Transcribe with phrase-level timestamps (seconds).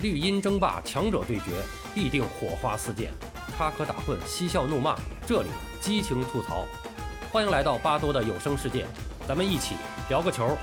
[0.00, 1.60] 绿茵争霸，强者对决，
[1.92, 3.10] 必定火花四溅，
[3.56, 5.48] 插科打诨，嬉笑怒骂，这里
[5.80, 6.64] 激情吐槽。
[7.32, 8.86] 欢迎来到巴多的有声世界，
[9.26, 9.74] 咱们一起
[10.08, 10.56] 聊个球。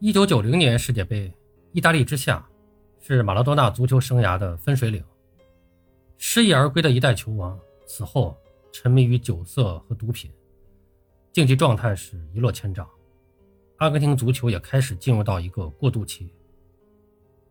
[0.00, 1.30] 一九九零年世界杯，
[1.72, 2.42] 意大利之夏
[2.98, 5.04] 是马拉多纳足球生涯的分水岭。
[6.16, 8.34] 失意而归的一代球王，此后
[8.72, 10.32] 沉迷于酒色和毒品，
[11.30, 12.88] 竞技状态是一落千丈。
[13.78, 16.32] 阿根廷足球也开始进入到一个过渡期，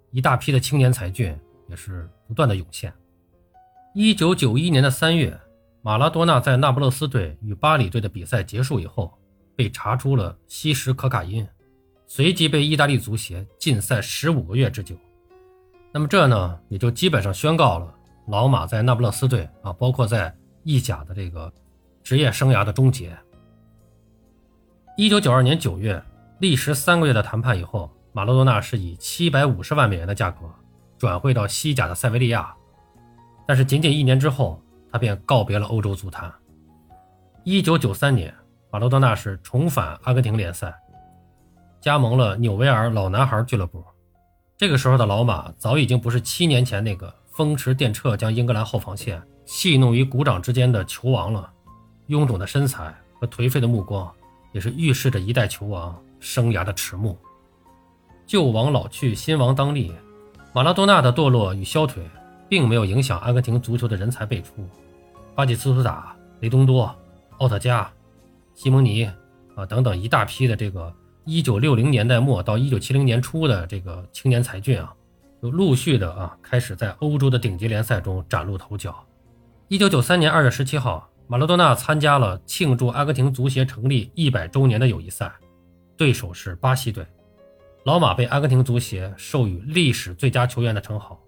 [0.10, 1.38] 一大批的青年才俊
[1.68, 2.94] 也是不断的涌现。
[3.94, 5.38] 一九九一年的三月，
[5.82, 9.14] 马拉多纳在那不勒斯队与巴里队的比赛结束以后，
[9.54, 11.46] 被查出了吸食可卡因，
[12.08, 14.96] 随即被意大利足协禁赛十五个月之久。
[15.92, 17.94] 那么这呢，也就基本上宣告了
[18.30, 20.34] 老马在那不勒斯队啊，包括在
[20.64, 21.52] 意甲的这个
[22.02, 23.16] 职业生涯的终结。
[24.96, 26.02] 一九九二年九月。
[26.44, 30.40] 历时三个月的谈判以后，马拉多纳是以七百五十万美元的价格
[30.98, 32.54] 转会到西甲的塞维利亚，
[33.48, 36.30] 但是仅仅一年之后，他便告别了欧洲足坛。
[37.46, 38.36] 一九九三年，
[38.70, 40.76] 马拉多纳是重返阿根廷联赛，
[41.80, 43.82] 加盟了纽维尔老男孩俱乐部。
[44.58, 51.50] 这个时候的老马早已经不是七年前那个风驰电掣将英格兰后防线戏弄于股掌之间的球王了，
[52.10, 54.14] 臃肿的身材和颓废的目光，
[54.52, 55.98] 也是预示着一代球王。
[56.24, 57.18] 生涯的迟暮，
[58.26, 59.92] 旧王老去，新王当立。
[60.54, 62.02] 马拉多纳的堕落与消退，
[62.48, 64.54] 并没有影响阿根廷足球的人才辈出。
[65.36, 66.96] 巴蒂斯图塔、雷东多、
[67.40, 67.92] 奥特加、
[68.54, 69.04] 西蒙尼
[69.54, 70.94] 啊等等一大批的这个
[71.26, 74.94] 1960年代末到1970年初的这个青年才俊啊，
[75.42, 78.96] 就陆续的啊开始在欧洲的顶级联赛中崭露头角。
[79.68, 85.30] 1993年2月17号，马拉多纳参加了庆祝阿根廷足协成立一百周年的友谊赛。
[85.96, 87.06] 对手是巴西队，
[87.84, 91.22] 老马被阿根廷足协授予历史最佳球员的称号。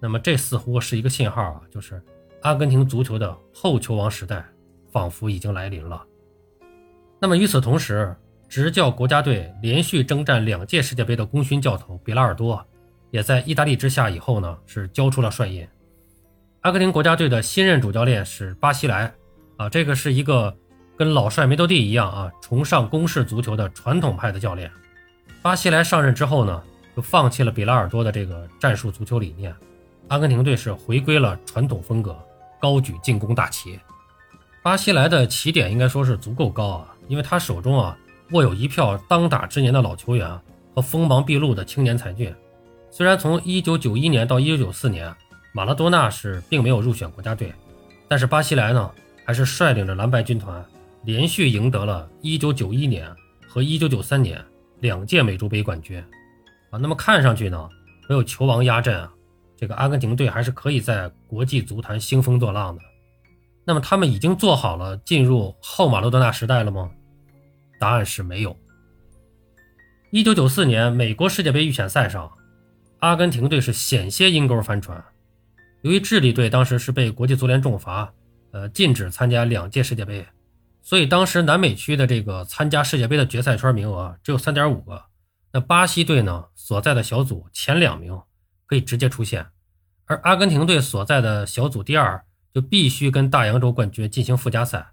[0.00, 2.02] 那么这似乎是一个信号啊，就是
[2.42, 4.44] 阿根廷足球的后球王时代
[4.92, 6.04] 仿佛已经来临了。
[7.18, 8.14] 那么与此同时，
[8.48, 12.62] 执教国家队连续征战两届世界杯的功勋教头比拉尔多，
[13.10, 15.66] 也在意大利之下以后呢是交出了帅印。
[16.60, 19.14] 阿根廷国家队的新任主教练是巴西莱，
[19.56, 20.54] 啊，这个是一个。
[20.96, 24.70] 跟老帅梅多蒂一样啊，崇尚攻势足球的传统派的教练，
[25.42, 26.62] 巴西莱上任之后呢，
[26.94, 29.54] 就放弃了比拉尔多的这个战术足球理念，
[30.08, 32.16] 阿根廷队是回归了传统风格，
[32.60, 33.78] 高举进攻大旗。
[34.62, 37.98] 巴西莱的起点应该说是足够高啊，因为他手中啊
[38.30, 40.40] 握有一票当打之年的老球员
[40.74, 42.34] 和锋芒毕露的青年才俊。
[42.90, 45.14] 虽然从1991年到1994年，
[45.52, 47.52] 马拉多纳是并没有入选国家队，
[48.06, 48.90] 但是巴西莱呢，
[49.26, 50.64] 还是率领着蓝白军团。
[51.04, 53.16] 连续赢得了1991年
[53.46, 54.44] 和1993年
[54.80, 55.98] 两届美洲杯冠军，
[56.70, 57.68] 啊，那么看上去呢，
[58.08, 59.12] 没有球王压阵啊，
[59.56, 62.82] 这个阿根廷队还是可以在国际足坛兴风作浪的。
[63.64, 66.90] 那么他们已经做好了进入后马洛多纳时代了吗？
[67.78, 68.56] 答案是没有。
[70.12, 72.30] 1994年美国世界杯预选赛上，
[72.98, 75.02] 阿根廷队是险些阴沟翻船，
[75.82, 78.12] 由于智利队当时是被国际足联重罚，
[78.52, 80.24] 呃，禁止参加两届世界杯。
[80.86, 85.06] 所以当时南美区的这个参加世界杯的决赛圈名额只有三点五个，
[85.52, 88.20] 那巴西队呢所在的小组前两名
[88.66, 89.46] 可以直接出线，
[90.04, 94.92] 而阿根廷队所在的小组第二就必须跟大洋洲冠军进行附加赛。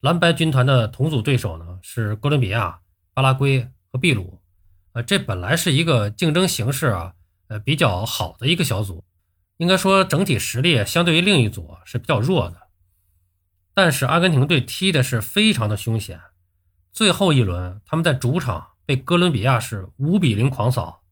[0.00, 2.80] 蓝白军团的同组对手呢是哥伦比亚、
[3.14, 4.40] 巴拉圭和秘鲁，
[4.94, 7.12] 呃，这本来是一个竞争形势啊，
[7.46, 9.04] 呃比较好的一个小组，
[9.58, 12.63] 应该说整体实力相对于另一组是比较弱的。
[13.74, 16.20] 但是阿根廷队踢的是非常的凶险，
[16.92, 21.02] 最后一轮他们在主场被哥伦比亚是五比零狂扫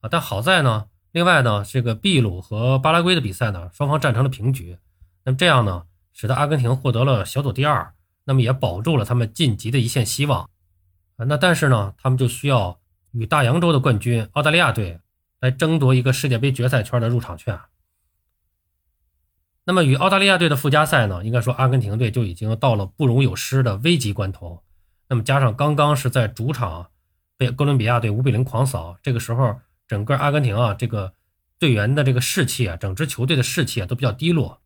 [0.00, 0.08] 啊！
[0.10, 4.78] 但好在呢，另外呢，这个秘鲁和巴拉圭的比赛呢，双方战成了平局。
[5.24, 7.94] 那么这样呢，使得阿根廷获得了小组第二，
[8.24, 10.42] 那么也保住了他们晋级的一线希望
[11.16, 11.24] 啊！
[11.26, 12.78] 那但是呢，他们就需要
[13.12, 15.00] 与大洋洲的冠军澳大利亚队
[15.40, 17.58] 来争夺一个世界杯决赛圈的入场券。
[19.70, 24.64] 那么与澳大利亚队的附加赛呢，应该说阿根廷队就已经到了不容有失的危急关头。
[25.08, 26.90] 那么加上刚刚是在主场
[27.36, 31.14] 被哥伦比亚队五比零狂扫，这个时候整个阿根廷啊，这个
[31.60, 34.60] 队员的这个士气啊，整支球队的士气啊都比较低落。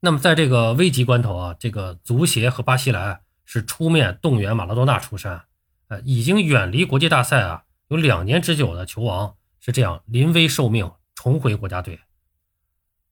[0.00, 5.44] 那么在这个危急关头啊，这个足协和巴西莱是出面动员马拉多纳出山，
[5.88, 11.98] 呃，已经远离国际大赛啊有两年之久的球王是这样临危受命重回国家队。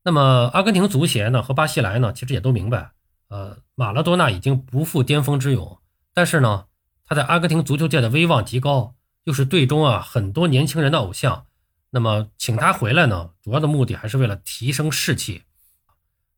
[0.04, 2.90] 那么，阿根廷足协呢和巴西莱呢，其实也都明白，
[3.28, 5.78] 呃，马拉多纳已经不复巅峰之勇，
[6.12, 6.66] 但是呢，
[7.04, 11.46] 他在阿根廷足球界的威望极高，又是队中啊很多年轻人的偶像。
[11.90, 15.44] 那么请他回来呢，主要的目的还是为了提升士气。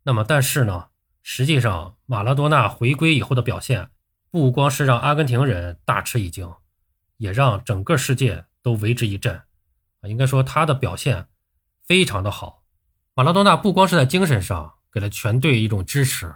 [0.03, 0.89] 那么但是呢，
[1.23, 3.89] 实际上马拉多纳回归以后的表现，
[4.31, 6.53] 不光是让阿根廷人大吃一惊，
[7.17, 9.37] 也让整个世界都为之一振。
[10.01, 11.29] 啊，应该说他的表现
[11.87, 12.64] 非常的好。
[13.15, 16.35] 马拉多纳不光是在精神上给了全队一种支持，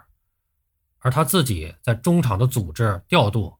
[0.98, 3.56] 而他自己在中场的组织调度，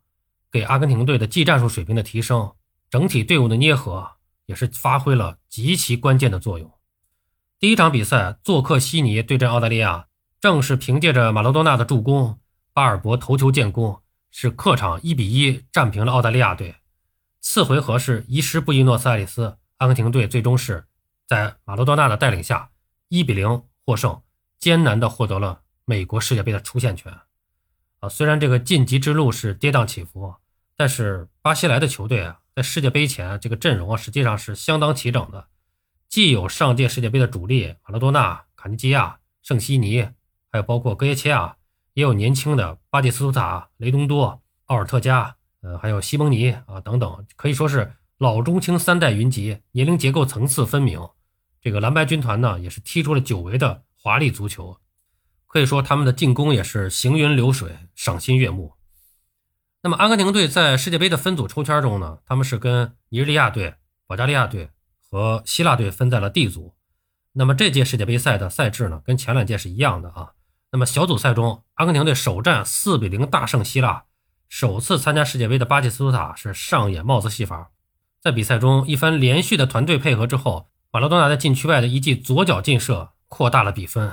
[0.50, 2.52] 给阿根廷队的技战术水平的提升，
[2.88, 4.12] 整体队伍的捏合。
[4.48, 6.72] 也是发挥了极其关键的作用。
[7.58, 10.06] 第一场比赛，做客悉尼对阵澳大利亚，
[10.40, 12.40] 正是凭借着马拉多纳的助攻，
[12.72, 14.00] 巴尔博头球建功，
[14.30, 16.76] 是客场一比一战平了澳大利亚队。
[17.42, 20.86] 次回合是遗失布宜诺斯艾利斯，阿根廷队最终是
[21.26, 22.70] 在马拉多纳的带领下
[23.08, 24.20] 一比零获胜，
[24.58, 27.12] 艰难的获得了美国世界杯的出线权。
[28.00, 30.34] 啊，虽然这个晋级之路是跌宕起伏，
[30.76, 32.40] 但是巴西来的球队啊。
[32.54, 35.46] 在世界杯前，这个阵容啊实际上是相当齐整的，
[36.08, 40.02] 既有上届世界杯的主力马拉多纳、卡尼基亚、圣西尼，
[40.50, 41.54] 还有包括戈耶切亚，
[41.94, 51.00] 也有年轻的巴蒂斯图塔、雷东多、奥尔特加，呃，还有西蒙尼啊等等，可以说是老中青三代云集，年龄结构层次分明。
[51.60, 54.78] 这个蓝白军团呢，也是踢出了久违的华丽足球，
[55.46, 58.74] 可以说他们的进攻也是行云流水，赏心悦目。
[59.82, 63.74] 那么，阿根廷队在世界杯的分组抽签中呢，他们是跟尼日利亚队、
[64.06, 64.70] 保加利亚队
[65.08, 66.74] 和希腊队分在了 D 组。
[67.32, 70.32] 那么这届世界杯赛的赛制呢，跟前两届是一样的啊。
[70.72, 74.04] 那么小组赛中，阿根廷队首战四比零大胜希腊，
[74.48, 77.70] 首次参加世界杯的巴蒂斯图塔是上演帽子戏法，
[78.20, 84.12] 在比赛中一番连续的团队配合之后，马拉多纳在禁区外的一记左脚劲射扩大了比分。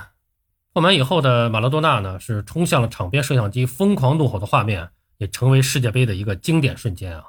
[0.72, 4.90] 破门以后的马拉多纳呢，是冲向了场边摄像机，疯狂怒吼的画面。
[5.18, 7.24] 也成为世界杯的一个经典瞬间啊！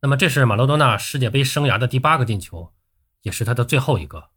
[0.00, 2.72] 那么这是马拉多纳世界杯生涯的第八个进球，
[3.20, 4.30] 也是他的最后一个。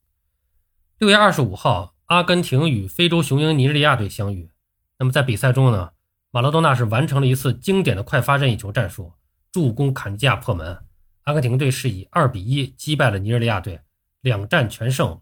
[0.98, 4.52] 六月二十五号，阿根廷与非洲雄鹰尼日利亚队相遇。
[5.00, 5.92] 那么在比赛中呢，
[6.32, 9.14] 马拉多纳是完成了一次经典的快发任意球战术，
[9.52, 10.80] 助攻坎迪亚破门。
[11.26, 13.80] 阿根廷队是以二比一击败了尼日利亚队，
[14.28, 15.20] 两战全胜，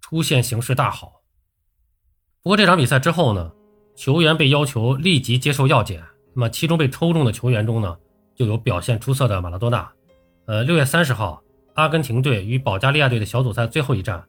[0.00, 1.20] 出线形势大好。
[2.42, 3.52] 不过这场比赛之后呢，
[3.94, 6.02] 球员被要求立即接受药检。
[6.32, 7.96] 那么，其中被抽中的球员中呢，
[8.34, 9.92] 就有表现出色的马拉多纳。
[10.46, 11.42] 呃，六月三十号，
[11.74, 14.24] 阿根廷队与保加利亚队的小组赛最后一战，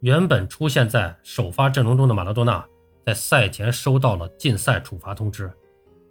[0.00, 2.64] 原本出现在首发阵容中的马拉多纳，
[3.04, 5.50] 在赛前收到了禁赛处罚通知，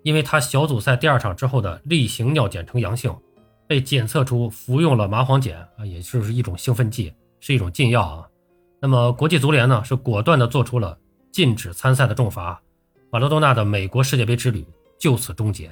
[0.03, 3.15] 因为他小组赛第二场之后的例行尿检呈阳性，
[3.65, 7.13] 被检测出服用了麻黄碱啊，也就是一种兴奋剂，
[7.45, 8.27] 是一种禁药啊。
[8.79, 10.97] 那么，国际足联呢，是果断的做出了
[11.31, 12.59] 禁止参赛的重罚，
[13.11, 14.65] 马拉多纳的美国世界杯之旅。
[14.97, 15.71] 就此终结。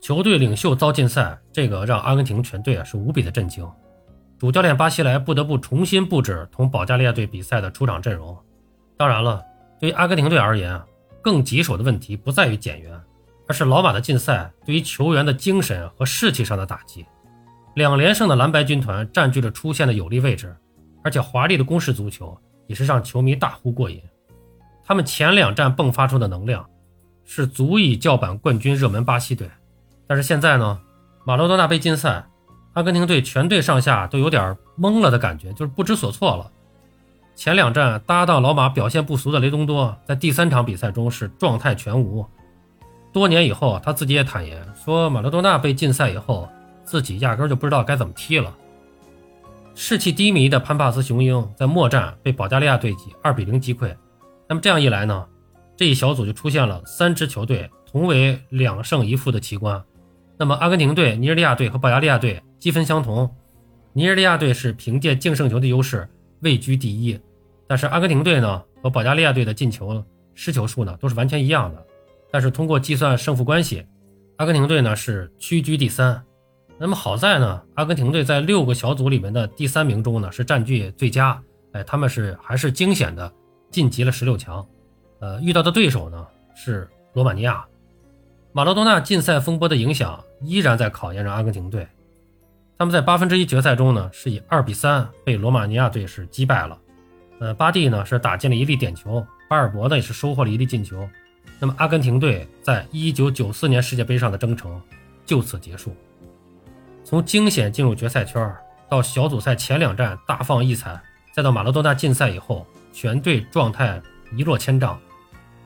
[0.00, 3.68] 球队领袖遭禁赛，这个让阿根廷全队啊是无比的震惊。
[4.38, 8.38] 主教练巴西莱不得不重新布置同保加利亚队比赛的出场阵容。
[8.96, 9.42] 当然了，
[9.80, 10.80] 对于阿根廷队而言，
[11.20, 13.00] 更棘手的问题不在于减员，
[13.48, 17.04] 而是老马的禁赛对于球员的精神和士气上的打击。
[17.78, 20.54] 两连胜的蓝白军团占据了出线的有利位置，
[21.02, 22.36] 而且华丽的攻势足球
[22.66, 24.02] 也是让球迷大呼过瘾。
[24.84, 26.62] 他们前两战迸发出的能量。
[27.30, 29.46] 是足以叫板冠军热门巴西队，
[30.06, 30.80] 但是现在呢，
[31.26, 32.24] 马洛多纳被禁赛，
[32.72, 36.50] 阿根廷队全队上下都有点懵了的感觉，就是不知所措了。
[37.36, 42.24] 前两站搭档老马表现不俗的雷东多，在第三场比赛中是状态全无。
[43.12, 46.48] 多年以后，他自己也坦言说，马洛多纳被禁赛以后，
[46.88, 48.56] 自己压根就不知道该怎么踢了。
[49.74, 53.94] 士气低迷的潘帕斯雄鹰在末战被保加利亚队以二比零击溃，
[54.48, 55.26] 那么这样一来呢？
[55.76, 59.80] 这一小组就出现了三支球队同为两胜一负的奇观。
[60.36, 63.32] 那么，阿根廷队、尼日利亚队和保加利亚队积分相同，
[63.92, 66.08] 尼日利亚队是凭借净胜球的优势
[66.40, 67.20] 位居第一，
[67.68, 70.02] 但是阿根廷队呢和保加利亚队的进球
[70.34, 71.86] 失球数呢都是完全一样的。
[72.32, 73.86] 但是通过计算胜负关系，
[74.38, 76.24] 阿根廷队呢是屈居第三。
[76.80, 81.42] 那么好在呢，阿根廷队在六个小组里面的第三名中呢是占据最佳，
[81.72, 83.32] 哎，他们是还是惊险的
[83.70, 84.64] 晋级了十六强。
[85.18, 87.66] 呃，遇到的对手呢是罗马尼亚，
[88.52, 91.84] 马拉多纳禁赛风波的影响依然在考验着阿根廷队。
[92.78, 96.78] 他们在八分之一决赛中呢是以二比三被罗马尼亚队是击败了。
[97.40, 101.08] 呃，巴蒂呢是打进了一粒点球，巴尔博呢也是收获了一粒进球。
[101.58, 104.80] 那么阿根廷队在一九九四年世界杯上的征程
[105.26, 105.92] 就此结束。
[107.08, 108.54] 从惊险进入决赛圈
[108.86, 111.00] 到小组赛前两战大放异彩，
[111.32, 113.98] 再到马拉多纳禁赛以后，全队状态
[114.36, 115.00] 一落千丈。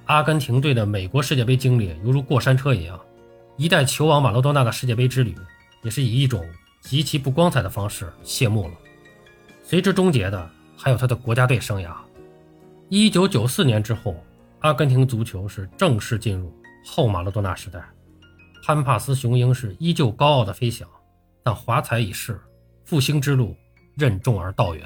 [0.05, 2.97] 阿根廷队的美国世界杯经历犹如过山车一样，
[3.57, 5.35] 一代球王马拉多纳的世界杯之旅
[5.83, 6.49] 也是以一种
[6.81, 8.75] 极其不光彩的方式谢幕了。
[9.65, 11.93] 随之终结的还有他的国家队生涯。
[12.89, 14.15] 一九九四年之后，
[14.61, 16.57] 阿根廷足球是正式进入
[16.87, 17.85] 后马拉多纳时代。
[18.65, 20.89] 潘帕斯雄鹰是依旧高傲的飞翔，
[21.43, 22.41] 但华彩已逝，
[22.85, 23.57] 复兴之路
[23.97, 24.85] 任重而道远。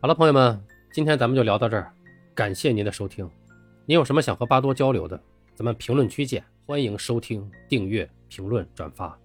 [0.00, 0.60] 好了，朋友们，
[0.92, 1.92] 今天咱们就聊到这儿，
[2.34, 3.30] 感谢您的收听。
[3.86, 5.20] 您有什么想和巴多交流的，
[5.54, 6.44] 咱们评论区见。
[6.64, 9.18] 欢迎收听、订阅、评论、转发。